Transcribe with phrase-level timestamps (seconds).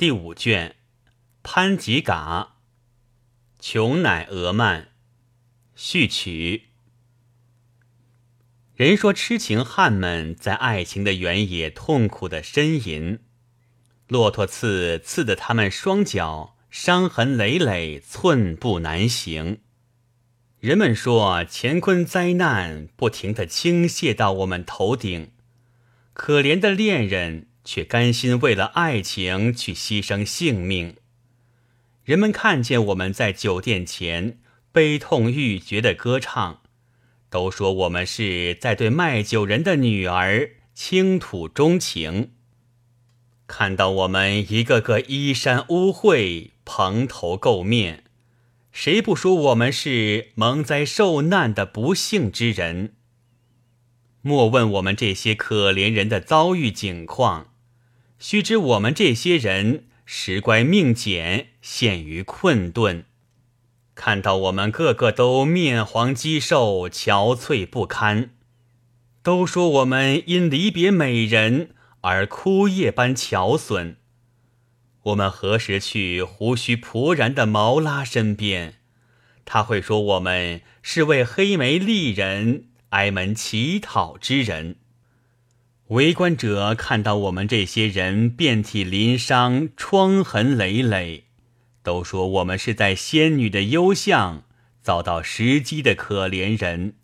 [0.00, 0.76] 第五卷，
[1.42, 2.54] 潘吉嘎，
[3.58, 4.88] 琼乃俄曼，
[5.74, 6.70] 序曲。
[8.74, 13.18] 人说痴情汉们在爱情的原野痛苦的呻吟，
[14.08, 19.60] 骆驼刺刺得他们双脚伤痕累累，寸步难行。
[20.60, 25.32] 人们说乾坤灾难不停的倾泻到我们头顶，
[26.14, 27.48] 可怜的恋人。
[27.72, 30.96] 却甘心为了爱情去牺牲性命。
[32.02, 34.40] 人们看见我们在酒店前
[34.72, 36.62] 悲痛欲绝的歌唱，
[37.30, 42.32] 都说我们是在对卖酒人的女儿倾吐衷情。
[43.46, 48.02] 看到我们一个个衣衫污秽、蓬头垢面，
[48.72, 52.94] 谁不说我们是蒙灾受难的不幸之人？
[54.22, 57.49] 莫问我们这些可怜人的遭遇境况。
[58.22, 63.06] 须知我们这些人时乖命简，陷于困顿。
[63.94, 68.28] 看到我们个个都面黄肌瘦、憔悴不堪，
[69.22, 71.70] 都说我们因离别美人
[72.02, 73.96] 而枯叶般憔损。
[75.04, 78.74] 我们何时去胡须仆然的毛拉身边？
[79.46, 84.76] 他会说我们是为黑眉丽人挨门乞讨之人。
[85.90, 91.24] 围观者看到我们这些人遍体鳞伤、疮痕累累，
[91.82, 94.44] 都说我们是在仙女的幽巷
[94.80, 96.94] 遭到时机的可怜人。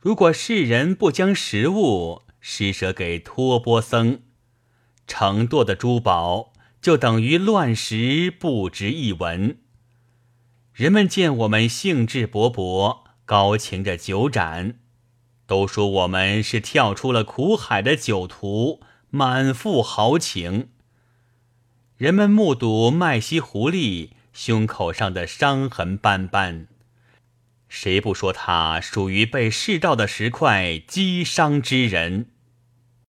[0.00, 4.18] 如果世人不将食物施舍给托钵僧，
[5.06, 9.58] 承堕的珠宝就等于乱石，不值一文。
[10.72, 14.80] 人们见我们兴致勃勃，高擎着酒盏。
[15.46, 18.80] 都说我们是跳出了苦海的酒徒，
[19.10, 20.70] 满腹豪情。
[21.96, 26.66] 人们目睹麦西狐狸胸口上的伤痕斑斑，
[27.68, 32.26] 谁不说他属于被世道的石块击伤之人？